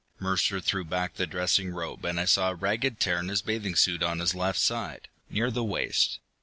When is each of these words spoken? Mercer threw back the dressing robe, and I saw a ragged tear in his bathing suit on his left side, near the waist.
Mercer 0.17 0.59
threw 0.59 0.83
back 0.83 1.13
the 1.13 1.27
dressing 1.27 1.69
robe, 1.69 2.05
and 2.05 2.19
I 2.19 2.25
saw 2.25 2.49
a 2.49 2.55
ragged 2.55 2.99
tear 2.99 3.19
in 3.19 3.27
his 3.27 3.43
bathing 3.43 3.75
suit 3.75 4.01
on 4.01 4.17
his 4.17 4.33
left 4.33 4.57
side, 4.57 5.09
near 5.29 5.51
the 5.51 5.63
waist. 5.63 6.17